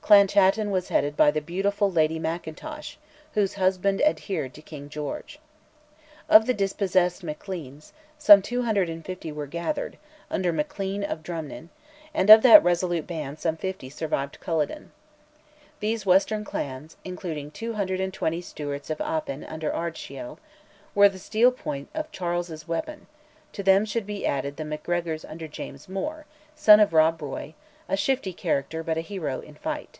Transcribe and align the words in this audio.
Clan 0.00 0.26
Chattan 0.26 0.70
was 0.70 0.88
headed 0.88 1.18
by 1.18 1.30
the 1.30 1.42
beautiful 1.42 1.92
Lady 1.92 2.18
Mackintosh, 2.18 2.96
whose 3.34 3.52
husband 3.56 4.00
adhered 4.00 4.54
to 4.54 4.62
King 4.62 4.88
George. 4.88 5.38
Of 6.30 6.46
the 6.46 6.54
dispossessed 6.54 7.22
Macleans, 7.22 7.92
some 8.16 8.40
250 8.40 9.30
were 9.32 9.46
gathered 9.46 9.98
(under 10.30 10.50
Maclean 10.50 11.04
of 11.04 11.22
Drimnin), 11.22 11.68
and 12.14 12.30
of 12.30 12.40
that 12.40 12.64
resolute 12.64 13.06
band 13.06 13.38
some 13.38 13.58
fifty 13.58 13.90
survived 13.90 14.40
Culloden. 14.40 14.92
These 15.80 16.06
western 16.06 16.42
clans 16.42 16.96
(including 17.04 17.50
220 17.50 18.40
Stewarts 18.40 18.88
of 18.88 19.02
Appin 19.02 19.44
under 19.44 19.70
Ardshiel) 19.70 20.38
were 20.94 21.10
the 21.10 21.18
steel 21.18 21.52
point 21.52 21.90
of 21.92 22.10
Charles's 22.10 22.66
weapon; 22.66 23.08
to 23.52 23.62
them 23.62 23.84
should 23.84 24.06
be 24.06 24.24
added 24.24 24.56
the 24.56 24.64
Macgregors 24.64 25.26
under 25.26 25.46
James 25.48 25.86
Mor, 25.86 26.24
son 26.56 26.80
of 26.80 26.94
Rob 26.94 27.20
Roy, 27.20 27.52
a 27.90 27.96
shifty 27.96 28.34
character 28.34 28.82
but 28.82 28.98
a 28.98 29.00
hero 29.00 29.40
in 29.40 29.54
fight. 29.54 29.98